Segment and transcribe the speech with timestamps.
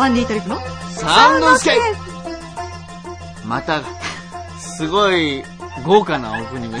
[0.00, 0.56] サンディートリップの
[0.92, 1.72] サンドスケ
[3.44, 3.82] また、
[4.58, 5.44] すごい
[5.84, 6.78] 豪華なオープニング。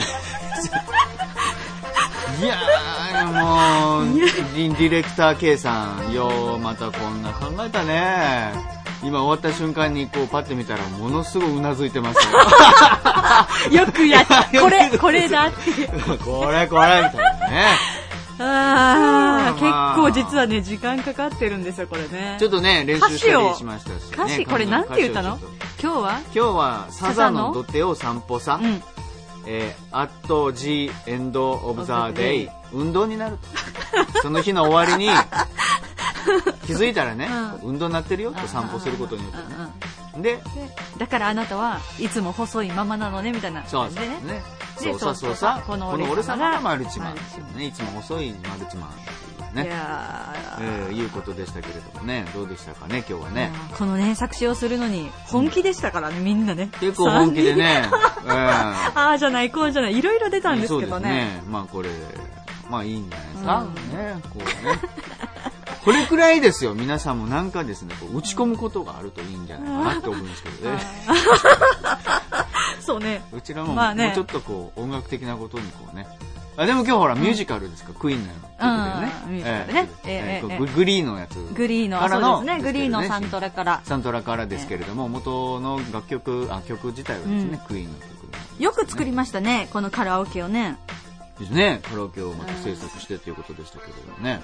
[2.46, 8.54] やー、もう、ディディレクター K さん、よう、またこんな考えたね。
[9.02, 13.80] 今終わった瞬間にこうパッて見たらものすごいうなずいてますよ。
[13.84, 14.44] よくやった。
[14.44, 15.86] これ、 これだって。
[16.24, 17.78] これこれみたいなね。
[18.42, 22.36] ああ結構実はね、時間かかってるんですよ、これね。
[22.38, 24.08] ちょっとね、練習したりしましたし、ね。
[24.12, 25.38] 歌詞、これなんて言ったの？
[25.82, 26.20] 今日は？
[26.24, 28.82] 今日はサザの土手を散歩さ、うん。
[29.46, 30.12] えー、at
[30.54, 34.22] the end of the day 運動になると。
[34.22, 35.10] その日の終わりに
[36.66, 37.28] 気づいたらね、
[37.62, 39.44] う運動になってるよと散歩することによってね
[40.16, 40.40] でで
[40.98, 43.64] だからあなたはいつも細いままなのね、みたいな。
[43.66, 44.08] そうそうね。
[44.24, 44.42] ね。
[44.80, 48.92] でそうさそうさここのの俺様がマルチマンマルチマンねいつも細いマルチマンっ
[49.52, 50.88] ていやー。
[50.88, 52.24] えーいうことでしたけれどもね。
[52.34, 53.50] どうでしたかね今日はね。
[53.76, 56.70] このね、作詞をするのに本気でしたからね、みんなね。
[56.80, 61.10] 結構本気でね、えーああじゃない、こうじゃない、いろいろ出たんですそうですけどね。
[61.10, 61.42] ね。
[61.48, 61.88] まあこれ、
[62.68, 63.58] まあいいんじゃないですか。
[63.58, 63.74] うん。
[63.74, 64.78] ね、こうね。
[65.84, 66.74] これくらいですよ。
[66.74, 70.78] 皆さんもなんかですね、こう打ち込むことがあるといいんじゃないかなって思うんですけどね。
[72.80, 73.22] そうね。
[73.32, 76.06] うちらも、まあねもうちょっとこう音楽的なことにこうね。
[76.56, 78.34] あでも今日ほら、ミュージカルですか、クイーンの曲
[79.28, 79.88] でね。
[80.58, 81.36] ググリーのやつ。
[81.54, 83.80] グリーの、からそうですね、グリーのですけどねサントラから。
[83.84, 88.10] サントラからですけれども、元の楽曲、あ、曲自体はですね、うんクイーンの曲
[88.58, 90.76] よく作りましたね、このカラオケをね。
[91.38, 91.80] ですね。
[91.88, 94.42] カラオケをまた制作してということでしたけれどもね。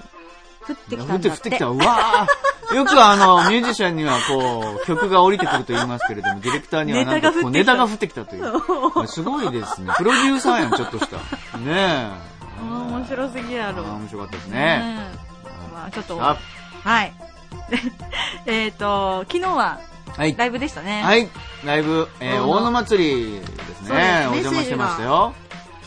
[0.67, 1.57] 降ってき降たんだって降ってき。
[1.57, 1.67] た。
[1.67, 9.07] うわーよくあの、ミュージシャンにはこう、曲が降りてくると言いますけれども、ディレクターにはなんかこうネネタが降ってきたという。
[9.07, 9.93] すごいですね。
[9.97, 11.17] プロデューサーやん、ちょっとした。
[11.57, 12.37] ねえ。
[12.61, 13.83] 面白すぎやろ。
[13.83, 15.09] 面白かったですね。
[15.73, 16.37] まあちょっと、あ
[16.83, 17.13] はい。
[18.45, 19.79] えっと、昨日は
[20.15, 20.35] はい。
[20.35, 21.01] ライブでしたね。
[21.03, 21.29] はい。
[21.63, 23.45] ライブ、えー、大野祭りで
[23.75, 24.27] すね。
[24.29, 25.33] お邪魔してましたよ。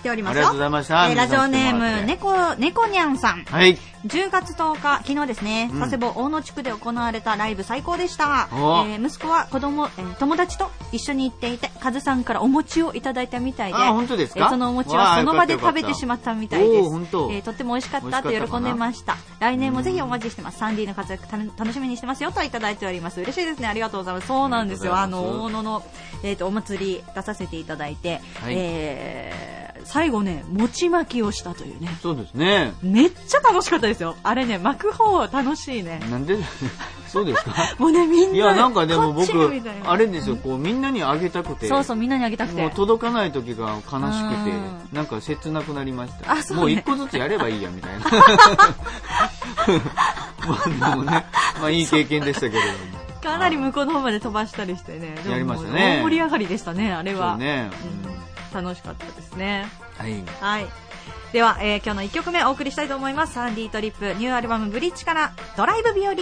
[0.01, 0.59] 来ておりますよありがとうご。
[0.61, 1.09] ざいました。
[1.09, 3.45] えーラジオネーム、猫、猫にゃんさん。
[3.45, 3.77] はい。
[4.07, 8.49] 10月10日、昨日ですね、うん佐世保大野地区で行われたライブ最高でした。
[8.51, 14.41] えおー息子は子供、えー友達と一緒に行っていて、カズさんからお餅をいただいたみたいで、あ本当ですか？
[14.41, 16.73] えーそのお餅はその場で食べてしまったみたいです。
[16.73, 19.17] えーとっても美味しかったと喜んでました。
[19.39, 20.59] 来年もぜひお待ちしてます。
[20.59, 23.21] サンディの活躍た楽しみにしてますよといただいております。
[23.21, 23.69] 嬉しいですね。
[23.69, 24.27] ありがとうございます。
[24.27, 24.97] そうなんですよ。
[24.97, 25.83] あの、大野の、
[26.23, 31.89] えっ、と、お祭り出させていただいて、はいえー最後ね、餅巻きをしたというね。
[32.03, 32.73] そうですね。
[32.83, 34.17] めっちゃ楽しかったですよ。
[34.23, 36.01] あれね、巻く方楽しいね。
[36.11, 36.37] なんで、
[37.09, 37.53] そうですか？
[37.79, 38.37] もうね、みんなで。
[38.37, 39.31] いや、なんかでも僕
[39.85, 41.69] あれですよ、こう、みんなにあげたくて。
[41.69, 42.61] そうそう、みんなにあげたくて。
[42.61, 46.33] もう届かない時が悲しくてうん、なんか切なくなりました。
[46.33, 48.05] あそうねもう一個ずつやればいいや、みたいな。
[50.47, 51.27] まあでもね、
[51.61, 53.01] まあいい経験でしたけれども。
[53.23, 55.15] かなり向こうの方まで飛ばしたりしてね。
[55.29, 57.33] やりましたね大盛り上がりでしたね、あれは。
[57.33, 57.71] そうね。
[58.05, 58.21] うん
[58.53, 59.67] 楽しかったですね。
[59.97, 60.23] はい。
[60.41, 60.67] はい。
[61.33, 63.35] では、えー今日の1曲目お送りしたいと思います。
[63.35, 66.15] サンディートリップニューアルバムブリッジからドライブ日和。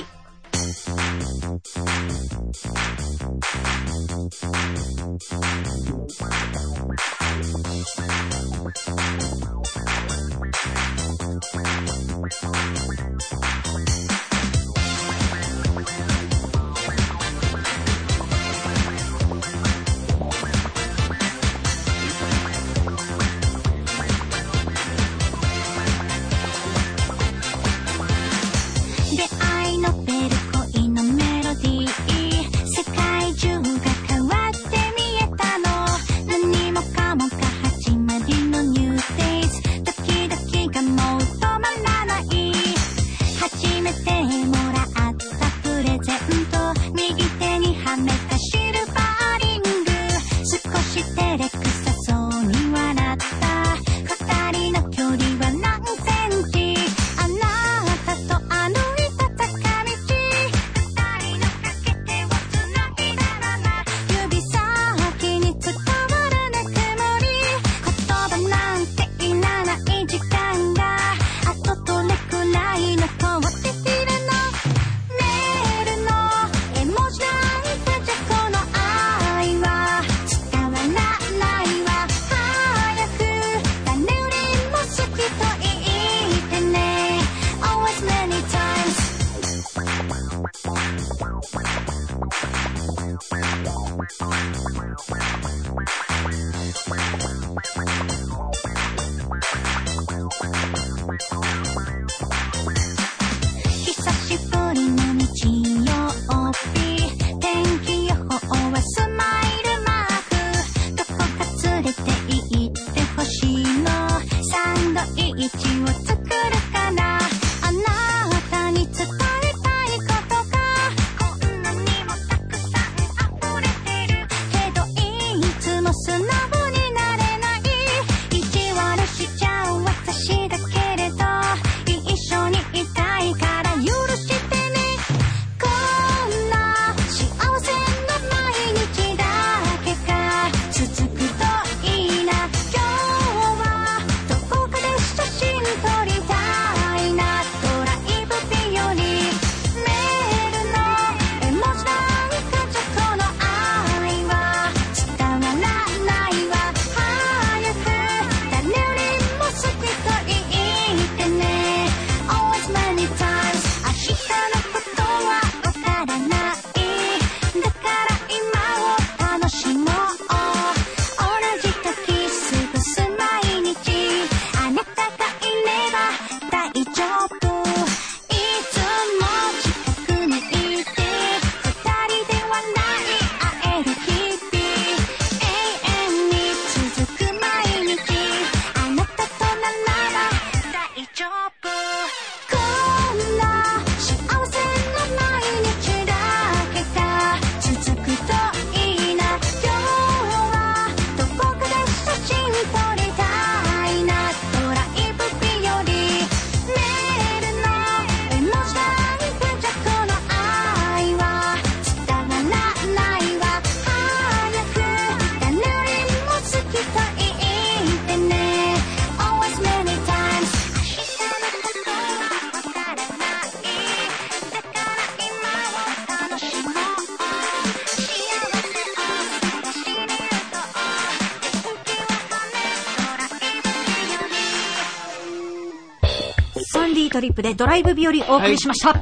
[237.19, 238.93] トリップでドライブ日和お送りしました。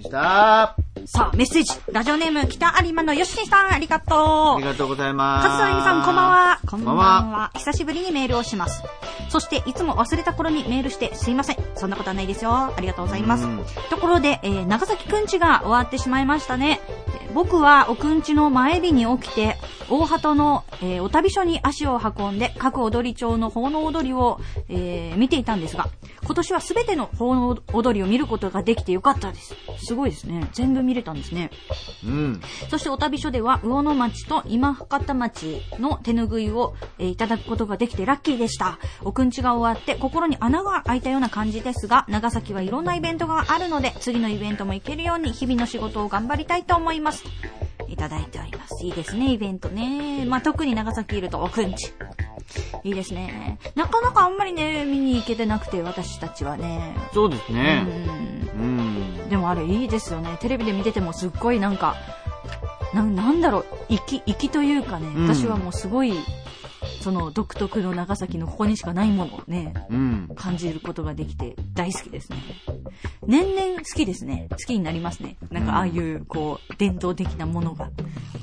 [0.00, 0.76] した
[1.06, 1.72] さあ、メッセージ。
[1.90, 4.18] ラジオネーム、北有馬のよしんさん、ありがとう。
[4.54, 5.48] ありがとうございます。
[5.48, 6.60] 勝田由美さん、こんばんは。
[6.70, 7.50] こんばんはは。
[7.56, 8.84] 久しぶりにメールをします。
[9.28, 11.56] そして、いつも忘れた頃にメールしてすいません。
[11.74, 12.52] そんなことはないですよ。
[12.54, 13.64] ありがとうございますうん。
[13.90, 16.80] ところで、えー長崎くんちが終わってしまいましたね。
[17.08, 19.56] えー僕はおくんちの前日に起きて、
[19.90, 25.88] 大鳩の、えーお旅所に足を運んで、各踊り町の奉納踊りを、えー見ていたんですが、
[26.24, 29.54] 今年はすべての奉納踊りを見ることができてよかったです。
[29.84, 30.48] すごいですね。
[30.52, 31.50] 全部見れたんですね。
[32.04, 32.40] うん。
[32.70, 38.78] そしてお旅所では、魚野町と今博多町の手ぬぐいを、えーいただくことができてラッキーでした。
[39.02, 47.24] おくんちが終わって心に穴が開いたような感じですが、長崎はいろんなイベントがあるので、次のイベントも行けるように日々の仕事を頑張りたいと思います。
[48.04, 48.84] いただいております。
[48.84, 50.26] いいですね、イベントね。
[50.26, 51.94] まあ、特に長崎いるとおくんち。
[52.82, 53.58] いいですね。
[53.74, 56.94] なかなかあんまりね、見に行けてなくて、私たちはね。
[57.14, 57.86] そうですね。
[58.56, 59.28] うんうん。
[59.30, 60.36] でもあれいいですよね。
[60.40, 61.96] テレビで見ててもすっごいなんか、
[62.92, 66.12] ななんだろう、粋、粋というかね、うん私はもうすごい、
[67.00, 70.30] その独特の長崎のここにしかないものをね、うん。
[70.34, 72.38] 感じることができて大好きですね。
[73.26, 74.48] 年々好きですね。
[74.50, 75.36] 好きになりますね。
[75.50, 77.90] なんかああいう、こう、伝統的なものが。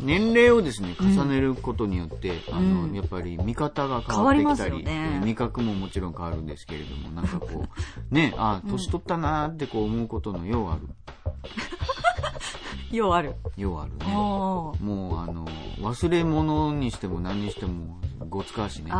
[0.03, 7.65] 年齢をですね、重ねることによって、あの、うんやっぱり見方が変わってきたり、りね味覚ももちろん変わるんですけれども、なんかこう、
[8.13, 10.89] ね、あ、年取ったなーってこう思うことのようある。
[12.91, 13.35] ようある。
[13.55, 14.05] ようあるね。
[14.13, 15.47] もうあの、
[15.79, 17.99] 忘れ物にしても何にしても、
[18.29, 18.91] ごつかしね。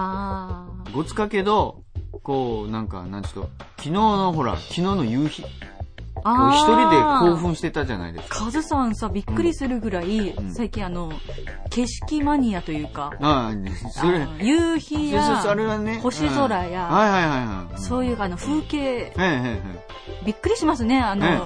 [0.93, 1.83] ごつかけど、
[2.23, 5.47] こう、なんか、なんちょっと、昨日のほら、昨日の夕日、一
[6.23, 8.45] 人で興奮してたじゃないですか。
[8.45, 11.11] カズさんさ、びっくりするぐらい、ん最近あの、
[11.69, 15.99] 景色マニアというか、ああ、それ、夕日やそれはね。
[15.99, 17.81] 星空やうんはいはいはいはい。
[17.81, 19.61] そういうあの風景、はいはいはい。
[20.25, 21.41] びっくりしますね、あの、ね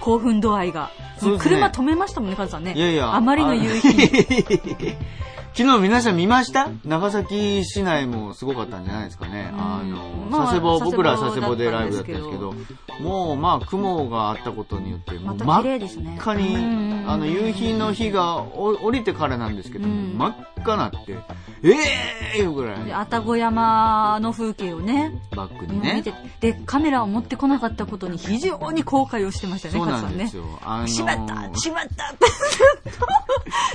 [0.00, 0.90] 興奮度合いが。
[1.22, 2.74] ね車止めましたもんね、カズさんね。
[2.74, 3.14] いやいや。
[3.14, 4.96] あまりの夕日に。
[5.60, 6.70] 昨日皆さん見ました？
[6.86, 9.50] 長崎市内もすごかったんじゃないですかね。
[9.52, 9.98] あの、
[10.30, 12.54] まあ佐世保、僕ら佐世保佐世保でライブだったんですけど、
[13.02, 16.16] もうまあ雲があったことによって、もう真っ。
[16.16, 20.98] 赤にうん、あの、夕日の日がお降りてからなんですけど、うん真っ赤なって、
[21.62, 21.72] え
[22.36, 26.02] えーいうぐらで、い、愛宕山の風景をね、バックにね。
[26.40, 30.38] で、カメラを持ってこなかったことに非常に後悔をしてましたね、そうなんです。
[30.38, 30.44] よ。
[30.64, 32.14] あのしまったしまった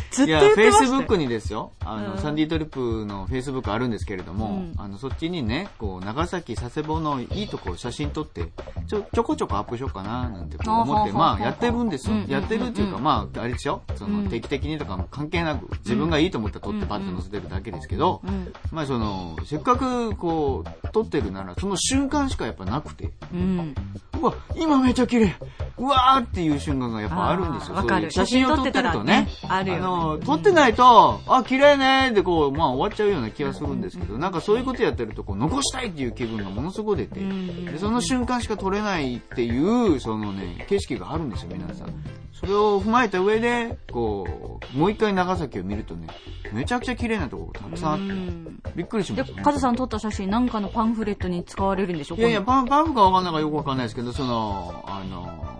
[0.09, 1.73] ずっといや、言っフェイてましたよスブックにですよ。
[1.83, 2.17] あの、うん。
[2.19, 4.73] サンディトリップのフェイスブックあるんですけれども、うん。
[4.77, 8.49] あの、そっちにね、こう、長崎佐世保のいいところ写真撮って、
[8.87, 12.17] ちょ、ちょこちょこアップしようかな、なんてこう思って、まあ、やってるんですよ。
[12.27, 13.81] やってるっていうか、うんまあ、あれでしょ？
[13.95, 14.29] その、うん。
[14.29, 18.53] 定期的にとかも関係なく、自分がいいと思ったら撮ってうんパッと載せてるだけですけど、うん。
[18.71, 23.75] まあ、その、せっかく、こう、撮ってるなら、その瞬間しかやっぱなくて、うん。
[24.19, 25.35] うわ、今めっちゃ綺麗。
[25.77, 27.75] うわーっていう瞬間がやっぱあるんですよ。
[27.75, 29.27] そういう写真を撮ってるとね。
[29.47, 29.81] あるよね。
[29.81, 41.93] の、撮ってないと、あ、綺麗ねーってこう、まあ終わっちゃうような気がするんですけど、なんかそういうことやってると、こう、残したいっていう気分がものすごく出て、んでその瞬間しか撮れないっていう、そのね、景色があるんですよ、皆さん。
[42.33, 46.07] それを踏まえた上で、こう、もう一回長崎を見るとね、
[46.53, 48.45] めちゃくちゃ綺麗なところがたくさんあって、うん
[48.75, 55.54] びっくりしまでした、ね。、カズさん撮った写真なんかのパンフレットに使われるんでしょいやいや、今パン、パンフかわかんないかよくわかんないですけど、その、あの、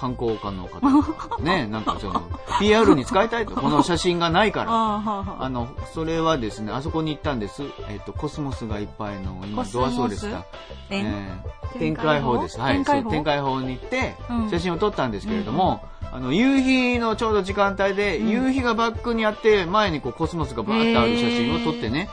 [0.00, 2.22] 観光家の方、ね、なんかその、
[2.58, 4.70] PR に使いたいと、この写真がないから。
[4.70, 7.62] 度あの、それはですね、あそこに行ったんです。
[7.90, 10.46] えっ、と、コスモスがいっぱいの、今、ドアソーですか？
[10.88, 12.42] ええー展開法？
[12.42, 12.58] です。
[12.58, 12.84] はい。
[12.84, 13.60] そう展開法？
[13.60, 22.08] に行ってうん、写真を撮ったんですけれども、あの、夕日のちょうど時間帯で、夕日がバックにあって、前にこうコスモスがバーってある写真を撮ってね。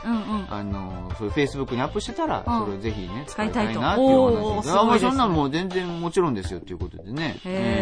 [0.50, 4.70] あの、そういうフェイスブックにアップしてたら、うんそれをぜひね、使いたいとなっていう話です。
[4.70, 7.40] あ、まあすごいですねそんなんもう全然もちろんですよっていうことでね。
[7.44, 7.77] へー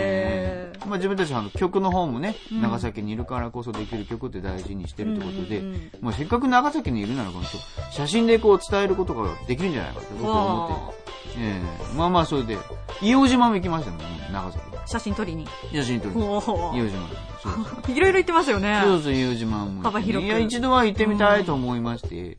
[0.86, 5.62] まあ自分たちはあの曲の方もね、うん長崎にいるからこそできる曲って大事にしてるってことで、
[6.00, 7.58] まあせっかく長崎にいるならこの人、
[7.90, 11.06] 写真でこう伝えることができるんじゃないかと僕は思って。
[11.38, 11.60] え
[11.92, 12.56] えまあまあそれで、
[13.00, 13.98] 硫黄島も行きましたね、
[14.32, 14.64] 長崎。
[14.86, 15.46] 写真撮りに。
[15.72, 16.22] 写真撮りに。
[16.22, 17.92] おー硫黄島。
[17.92, 18.80] いろいろ言ってますよね。
[18.84, 19.82] そうそう、硫黄島も。
[19.82, 22.38] 幅広くいや、一度は行ってみたいと思いまして。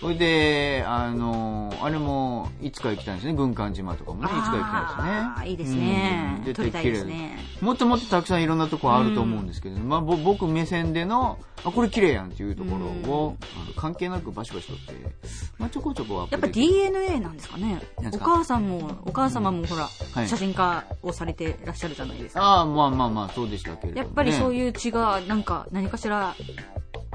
[0.00, 3.32] それで、あの、あれも、いつか行きたいんですね。
[3.32, 5.10] 軍艦島とかもね、いつか行きたいですね。
[5.10, 13.36] あーいいですねうん絶対綺麗ですねもっともっとたくさんいろんなとこあると思うんですけど、まあ、ぼ僕目線での、あ、これ綺麗やんっていうところを、
[13.76, 14.94] 関係なくバシバシ撮って、
[15.58, 17.80] まあ、ちょこちょこやっぱ DNA なんですかね。
[18.12, 22.42] お母さんも、お母様もほら、はい写真家をされてらっしゃるじゃないですか。
[22.42, 24.00] ああ、まあまあまあ、そうでしたけれど。
[24.00, 24.54] やっぱりそうう。
[24.54, 26.34] いう血が、なんか、何かしら、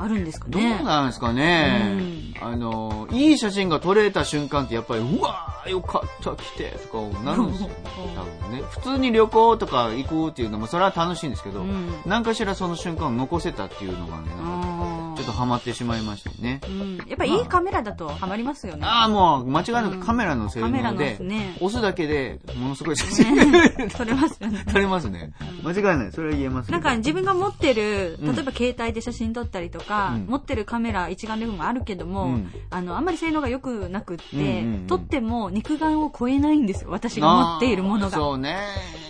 [0.01, 0.84] あるんですかどうね。
[0.84, 1.98] なんですかね、
[2.41, 7.75] あの、いい写真が撮れた瞬間ってやっぱり、うわあ、よかった、来て、とかなるんですよ、ね。
[8.15, 8.63] 多分ね。
[8.70, 14.80] 普通に旅行とか行くっていうのも、それは楽しいんですけど、うん何かしらその瞬間を残せたっていうのがね、なんかあ
[15.21, 16.61] ちょっとハマってしまいましたね。
[16.67, 16.97] うん。
[17.07, 18.81] やっぱいいカメラだとハマりますよね。
[18.83, 21.55] ああ、もう間違いなくカメラの性カメラの能でです、ね。
[21.59, 24.65] 押すだけでものすごい写真ね 撮れますよね。
[24.71, 25.31] 撮れますね。
[25.63, 26.11] 間違いない。
[26.11, 36.89] それは言えますなんか自分が持ってる、うん例えば携帯で写真撮ったりとか、うん持ってるカメラ一眼レフもあるけども、うんあの、あんまり性能が良くなくって、うんうんうん撮っても肉眼を超えないんですよ。
[36.91, 38.17] 私が持っているものが。
[38.17, 38.57] そうね。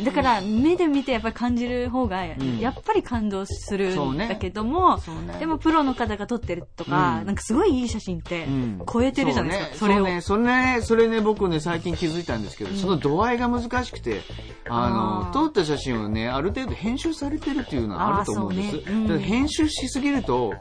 [0.03, 9.97] だから、目で見てやっぱり感じる方が、んやっぱり感動するんねだけども、そうねでもプロの方が撮ってるとか、うんなんかすごいいい写真ってうん、超えてるじゃないですか、それを。
[9.97, 14.21] そうね、それね、それね、僕ね、最近気づいたんですけど、その度合いが難しくて、
[14.69, 18.67] ああの、ー撮った写真をね、ある程度編集されてるっていうのはあると思うんです。
[18.67, 20.53] あーそうねうん編集しすぎると、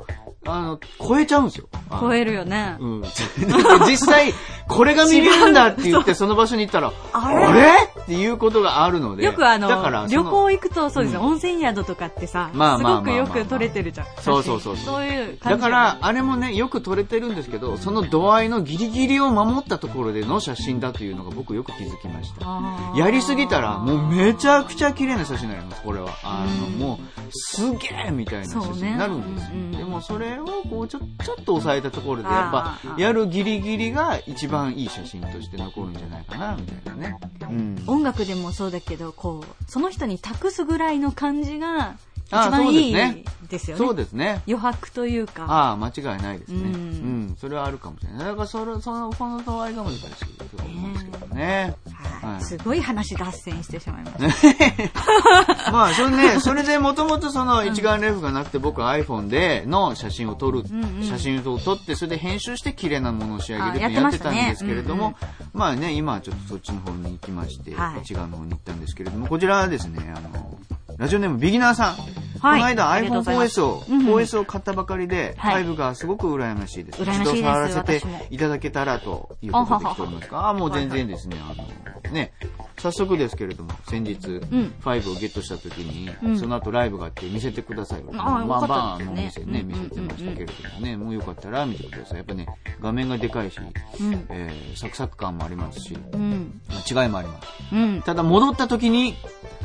[0.47, 1.69] あの、超えちゃうんですよ。
[1.91, 2.77] あの超えるよね。
[2.81, 3.03] うん。
[3.87, 4.33] 実際、
[4.71, 7.71] これが見れるんだって言って、その場所に行ったら、あれ？
[8.03, 9.25] っていうことがあるので。
[9.25, 14.07] よくあのだから、そ旅の行行くとそうです温泉宿とかってさ、まあすごくよく撮れてるじゃん。
[14.21, 15.59] そうそうそうそういう感じ。
[15.59, 22.99] だから、、あれもね、よく撮れてるんですけど、その度合いのギリギリを守ったところでの写真だというのが僕よく気づきました。
[22.99, 26.11] やりすぎたら、もうめちゃくちゃ綺麗な写真になります、これは。
[26.23, 29.79] あの、うんもう、すげえみたいな写真になるんですよ。
[29.79, 37.17] でも、それを、こう、ちょ、ちょっと抑えたところで、やっぱやるギリギリが一番番いい写真として残るんじゃないかな、みたいなね。
[37.43, 37.85] うん。
[37.87, 41.97] 音楽でもそうだけど、こう、その人に託すぐらいの感じが、
[42.31, 43.85] 一番いいそうですよね。
[43.85, 44.43] そうですね。
[44.47, 45.45] 余白というか。
[45.49, 46.61] ああ、間違いないですね。
[46.61, 47.37] ううんん。
[47.41, 48.25] それはあるかもしれない。
[48.27, 50.09] だから、それ、その、この度合いが難しい
[50.57, 51.75] と思うんですけどね。
[51.93, 55.73] はいはいすごい話脱線してしまいました。
[55.73, 60.65] まあ、それね、それでもともとその一眼レフがなくて僕 iPhone での写真を撮る、
[61.03, 65.15] 写真を撮って、それで編集して綺麗なものを仕上げるってあやってたんですけれども、
[65.55, 70.59] まあね、今はちょっとそっちの方に行きまして、はい一眼の方に行ったんですけれども、こちらはですね、あの、
[70.99, 72.20] ラジオネームビギナーさん。
[72.41, 73.61] この間ありがとうございます。
[73.61, 74.01] iPhone4S を、うん。
[74.01, 75.65] うん 4S を買ったばかりで、はい。
[75.65, 77.03] 5がすごく羨ましいです。
[77.03, 77.31] 羨ましいです。
[77.37, 80.31] 一度触らせていただけたらということで来ております。
[80.31, 82.33] が、あもう全然ですね、あの、ね、
[82.79, 84.75] 早速ですけれども、先日、ん。
[84.81, 86.39] 5をゲットした時に、うん。
[86.39, 88.03] その後ライブがあって見せてください。
[88.13, 89.45] あまあよかバーンのったですね。
[89.47, 92.17] 店ね、見せてましたけれどもね、もうよかったら見てください。
[92.19, 92.47] やっぱね、
[92.81, 94.27] 画面がでかいし、うん。
[94.31, 96.61] えーサクサク感もありますし、うん。
[96.91, 97.49] 違いもあります。
[97.73, 98.03] うん。
[98.03, 99.15] ただ戻った時に、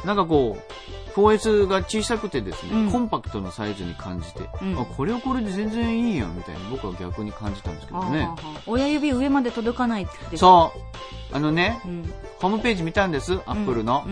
[0.04, 8.30] なんかこう、4S が小さくてですね、うんコンパクトなサイズに感じて、うんあ、これはこれで全然いいやんみたいに僕は逆に感じたんですけどね。
[8.68, 10.38] 親指上まで届かないって。
[10.38, 11.36] そう。
[11.36, 12.14] あのね、うん。
[12.40, 14.06] ホームページ見たんです、アップルの。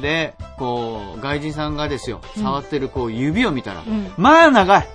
[0.00, 4.88] で、こう、外人さんがですよ、触ってるこう指を見たら、んまあ長い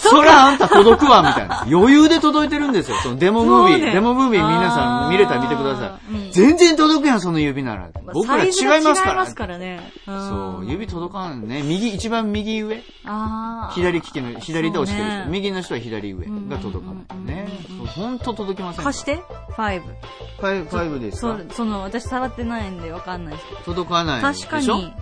[0.00, 1.62] そらあんた届くわみたいな。
[1.70, 2.96] 余裕で届いてるんですよ。
[3.02, 3.92] そのデモムービー。
[3.92, 6.32] デモムービー皆さん見れたら見てください。
[6.32, 7.88] 全然届くやん、その指なら。
[8.12, 9.12] 僕ら違いますから。
[9.12, 9.92] 違いますからね。
[10.06, 11.62] そう、ん指届かんね。
[11.62, 12.82] 右、一番右上。
[13.04, 13.72] ああ。
[13.74, 15.30] 左利きの、左で押してる人。
[15.30, 17.26] 右の人は左上が届かない。
[17.26, 17.48] ね。
[17.94, 18.84] ほんと届きません。
[18.84, 19.16] 貸して。
[19.16, 19.20] 5。
[19.56, 19.86] five
[20.70, 21.36] five ですか？
[21.52, 23.60] その、私触ってないんでわかんないですけど。
[23.62, 24.22] 届かない。
[24.22, 24.94] 確かに。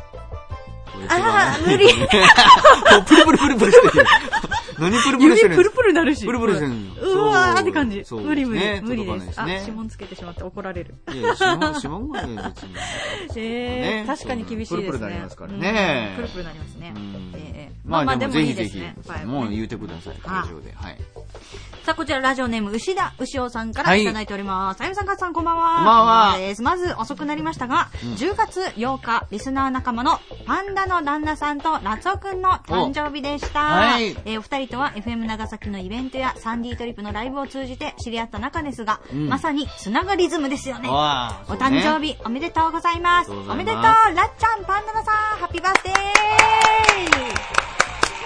[1.09, 1.87] あー無理
[3.07, 4.07] プルプルプルプルしてる。
[4.79, 6.27] 何プルプルしてる指プルプルなるし。
[6.27, 8.05] プルプルしてるのうわーって感じ。
[8.11, 8.81] 無理無理ね。
[8.83, 9.41] 無理です。
[9.41, 10.95] あ、指紋つけてしまって怒られる。
[11.13, 12.75] いや、指紋、指紋がね、別に。
[13.37, 14.87] えー、ね確かに厳しいですね。
[14.87, 17.33] プルプルなりますからねうんプルプルなりますねうん。
[17.35, 17.59] えー
[17.89, 18.83] まあでもぜひぜひ
[19.25, 20.73] もう言うてください、会場で。
[20.75, 20.99] はい。
[21.85, 24.81] さあ、こちらラジオネーム、牛田牛尾さんからはいいただいております。
[24.83, 25.77] あゆみさん、かつさん、こんばんは。
[25.77, 26.63] こんばんはです。
[26.63, 33.61] まず、遅くなりましたが、10月8日、リスナー仲間のパンダの旦那さんとラツオくんの誕生日でした。
[33.61, 40.89] はいえーお二人とは FM 長崎のイベントやサンディートリップのライブを通じて知り合った仲ですが、んまさにつながりズムですよね。
[40.89, 43.31] わあお誕生日おめでとうございます。
[43.31, 45.95] ますおめでとう、らっちゃん、パンダナさん、ハッピーバースデー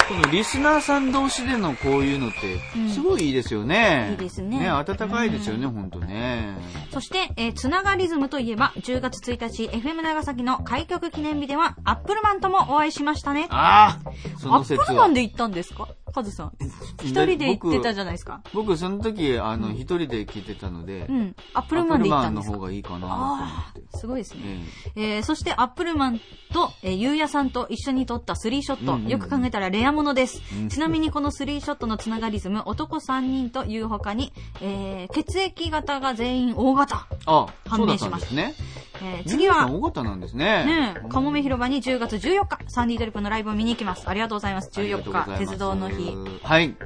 [0.09, 2.59] このリスナーさん同士でのこういうのって、
[2.93, 4.09] すごいいいですよね。
[4.11, 6.55] いいですねね、温かいですよね、ほんとね。
[6.93, 13.47] そして、えーつながりズムといえば、10月1日、FM 長崎の開局記念日では、アップルマンともお会いしましたね。
[13.51, 15.15] ああそアップルマン。
[15.15, 15.89] で行ったんですか？
[16.13, 16.53] カズさん。
[17.03, 18.43] 一人で行ってたじゃないですか。
[18.53, 21.37] 僕、その時、あの、一人で聞いてたので、うん。
[21.55, 23.83] アップアッルマンで行ったプルマンのんですか方がいいかなと思あって。
[23.95, 24.41] あ、すごいですね。
[24.97, 26.21] ええーそしてアップルマン
[26.53, 30.43] と、えーゆうやさんと一緒に撮ったスリーショット、うんうんうんよく考えたらレアものです。
[30.55, 37.07] うんちなみにこのスリーショットのつながりズム、男3人という他に、えー血液型が全員 O 型。
[37.27, 38.55] あ、判明したましたんですね。
[39.03, 40.65] えー次は、大型なんですね。
[40.65, 44.09] ねえ、かもめ広場に10月14日、サンディートリップのライブを見に行きます。
[44.09, 44.71] ありがとうございます。
[44.73, 46.17] 14日、鉄道の日。。
[46.43, 46.77] はい。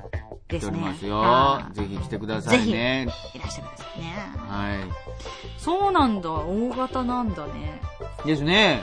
[0.48, 0.72] ですね。
[0.72, 1.70] 来ておりますよは。
[1.72, 3.08] いぜひ来てくださいね。
[3.34, 4.14] いらっしゃるんですよね。
[4.48, 4.86] は
[5.58, 6.30] そうなんだ。
[6.30, 7.80] 大型なんだね。
[8.24, 8.28] い。
[8.28, 8.82] ですね。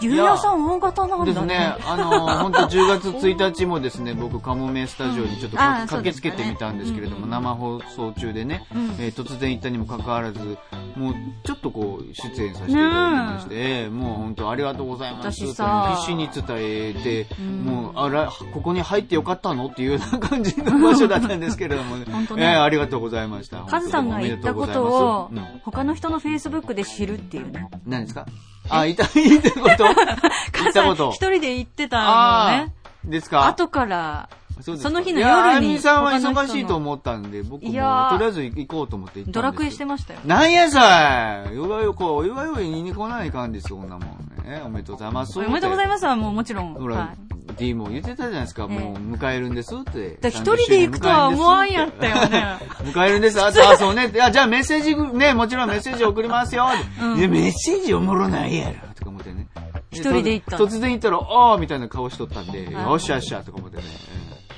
[0.00, 1.32] ゆうやさん大型なんだね。
[1.32, 1.76] ですね。
[1.86, 2.10] あの、
[2.42, 10.58] 本当10月1日もですね、 僕、カモメスタジオにちょっと駆けつけてみたんですけれども、そうですね生放送中でね、うんえー突然行ったにもかかわらず、
[10.96, 15.32] もう、ちょっとこう、出演させていただきまして、えーもう本当ありがとうございます。
[15.32, 19.66] 私さ必死に伝えて、んもう、あら、ここに入ってよかったの？
[19.66, 22.04] っていうような 感じの場所だったんですけれどもね。
[22.04, 23.58] ねえーありがとうございました。
[23.62, 25.30] カズさんが言ったことを
[25.64, 27.68] 他の人のフェイスブックで知るっていうね。
[27.86, 28.26] うん、何ですか？
[28.68, 29.84] あ、いた、 言ったこと？
[29.84, 31.10] 言ったこと？
[31.10, 32.72] 一人で言ってたのあね。
[33.06, 33.46] ーですか？
[33.46, 34.28] 後から、
[34.60, 40.20] そうですかその日のいや夜にあゆみさんは忙しいと思ったんで、僕もとりあえず行こうと思って行ったドラクエしてましたよ。
[40.24, 44.08] なんやさいよがよこ、よがよい言いに来ないかんですよ、こんなもん
[44.44, 44.62] ね。
[44.64, 45.38] おめでとうございます。
[45.38, 46.74] おめでとうございまますはもうもちろん。
[46.74, 50.18] ほら、はい D も言ってたじゃないですか、ええもう迎えるんですって。
[50.28, 52.56] 一人で行くとは思わんやったよね。
[52.84, 53.42] 迎えるんです。
[53.42, 54.10] あ、そうそうね。
[54.12, 56.68] いや、じゃあメッセージ、ね、もちろんメッセージ送りますよ。
[57.02, 58.74] うんいや、メッセージおもろないやろ。
[58.94, 59.48] とか思ってね。
[59.90, 63.82] 一人で行ったの突然行ったら、ああみたいな顔しとったんで、はいよっしゃよっしゃ、とか思ってね。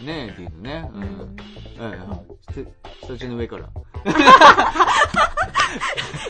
[0.04, 0.90] うんねえ、D のね。
[0.92, 1.36] うん。
[1.80, 1.98] え
[2.52, 2.66] え、
[3.00, 3.70] スタジオの上から。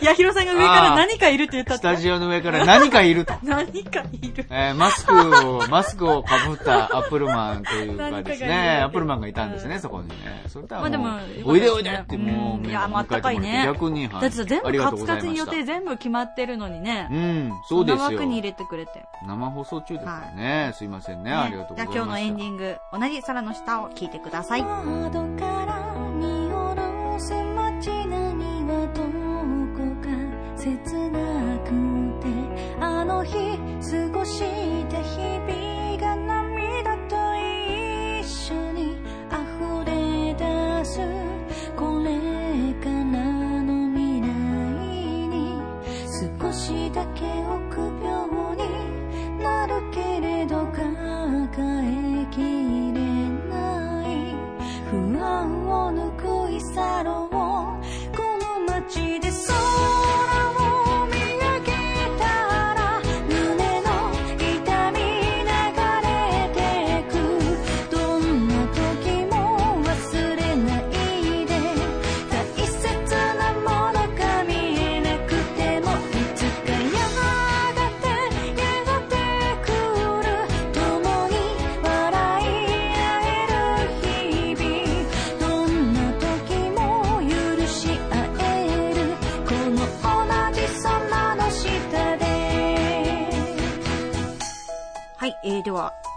[0.00, 1.78] いや、ヒロさんが上から何かいるって言ったって？
[1.78, 3.32] スタジオの上から何かいると。
[3.42, 4.46] 何かいる。
[4.50, 5.14] えーマスク
[5.48, 10.42] を、マスクをかぶったアップルマンというかですね、 アップルマンがいたんですね、そこにね。
[10.48, 17.08] それとはもう、まあでもおいでおいでってもう、うんいやもうあったかいね逆に、はいだってさ全ありが部カツとうございましたカツに予定全部決まってるのにね。
[17.10, 18.24] うん、そうですよそんな枠。
[18.26, 19.04] に入れてくれて。
[19.26, 20.72] 生放送中ですからね。
[20.74, 21.32] すいませんね。
[21.32, 21.94] ありがとうございます。
[21.94, 24.62] じゃあ今日のエンディング、同じ空の下を聞いてください。
[33.90, 35.63] 過ごして日々。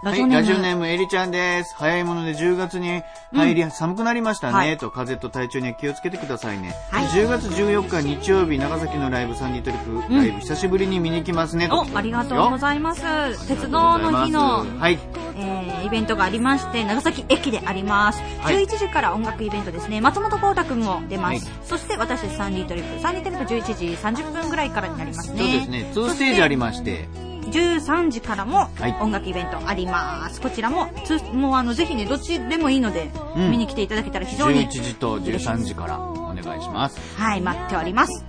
[0.08, 0.40] ラはい、ジオネーム。
[0.40, 1.74] ラジオネーム、エリちゃんです。
[1.76, 6.74] 早いもので10月に入り、寒くなりましたね、はいと、風邪と体調には気をつけてくださいね。
[6.90, 11.78] はい10月14日日曜日、長崎のライブ、サンディトリップライブ、久しぶりに見に来ますね、と。
[11.78, 13.02] お、ありがとうございます。
[13.48, 14.98] 鉄道の日の、はい。
[15.40, 18.20] えー、イベントがありまして、長崎駅であります。
[18.40, 20.00] はい11時から音楽イベントですね。
[20.00, 21.44] 松本幸太くんも出ます。
[21.46, 23.00] はいそして私サンディトリップ。
[23.00, 23.86] サンディトリップ11時
[24.22, 25.38] 30分ぐらいからになりますね。
[25.38, 27.08] そうですね、2ステージありまして、
[27.48, 30.40] 13時からもはい音楽イベントあります。
[30.40, 36.98] こちらも、つもうあの、ぜひね、どっちでもいいので、うん見に来ていただけたら非常に11時と13時からお願いします。
[37.16, 38.24] はい、待っております。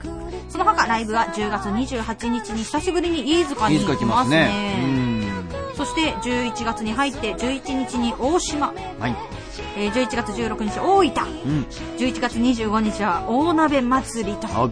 [0.50, 4.46] その他、ライブは10月28日に久しぶりに飯塚に行きまますすね。
[4.46, 5.30] ね。
[5.76, 9.00] そして、11月に入って、11日に大島、うん。
[9.00, 9.16] はい。
[9.78, 11.68] えー11月16日大分、うん。
[11.98, 14.70] 11月25日は大鍋祭りと、あ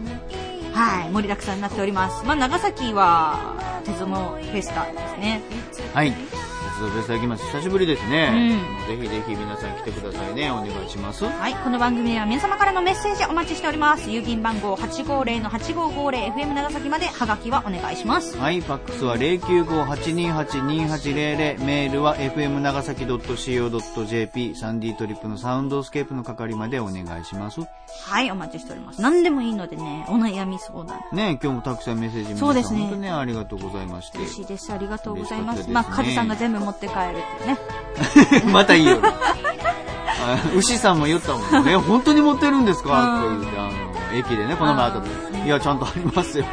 [0.72, 2.24] はい、盛りだくさんになっております。
[2.24, 5.42] まあ、長崎は、鉄道のフェスタですね。
[5.92, 6.14] はい。
[6.78, 7.44] 鉄道フェスタ行きます。
[7.46, 8.56] 久しぶりですね。
[8.86, 10.52] うぜひぜひ皆さん来てくださいね。
[10.52, 11.24] お願いします。
[11.24, 14.08] はい、この番組では皆様からのメッセージお待ちしております。
[14.08, 18.38] 郵便番号 850-8550FM 長崎までハガキはお願いします。
[18.38, 27.60] はい、ファックスは095-828-2800、メールは fm 長崎 .co.jp、サンディトリップのサウンドスケープの係までお願いします。
[27.60, 27.66] は
[28.22, 29.02] い、お待ちしております。
[29.02, 31.00] 何でもいいのでね、お悩み相談。
[31.12, 34.18] ね今日もたくさんメッセージ皆さんそうですね本当ね、ありがとうございまして。
[34.18, 34.72] 嬉しいです。
[34.72, 35.66] ありがとうございます。
[35.66, 37.02] ねまあ、カズさんが全部持って帰るっ
[37.38, 38.52] ていうね。
[38.52, 38.98] またいいよ。
[39.02, 41.76] あ牛さんも言ったもんね。
[41.80, 43.20] 本当に持ってるんですか？
[43.20, 45.08] って言って、あの、駅でね、この前後で。
[45.46, 46.44] いや、ちゃんとありますよ。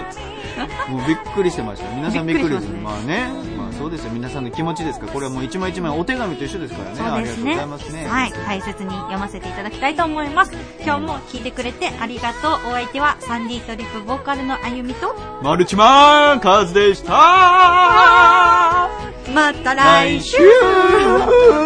[0.87, 1.89] もうびっくりしてました。
[1.95, 2.67] 皆さんびっくりです。
[2.67, 4.11] びっくりしまあね、まあそうですよ。
[4.13, 5.11] 皆さんの気持ちですから。
[5.11, 6.95] これはもう一枚一枚お手紙と一緒ですからね。
[6.95, 7.01] ね。
[7.09, 8.07] ありがとうございますね。
[8.07, 10.53] はい、大切に読ませていただきたいと思います。
[10.85, 12.51] 今日も聞いてくれてありがとう。
[12.69, 18.89] お相手はサンディトリップボーカルのあゆみと、マルチマンカズでした
[19.33, 20.37] また来週。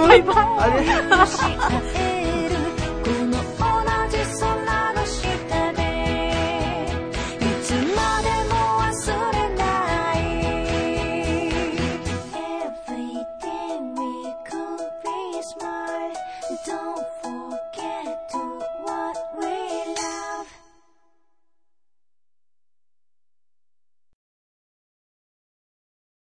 [0.08, 1.89] バイバイ